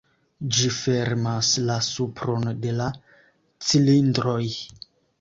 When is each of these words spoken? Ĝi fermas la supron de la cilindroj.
Ĝi 0.55 0.71
fermas 0.77 1.51
la 1.69 1.77
supron 1.89 2.51
de 2.65 2.75
la 2.81 2.91
cilindroj. 3.71 4.45